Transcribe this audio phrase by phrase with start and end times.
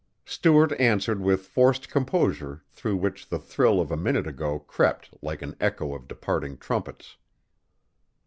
[0.25, 5.43] Stuart answered with forced composure through which the thrill of a minute ago crept like
[5.43, 7.17] an echo of departing trumpets.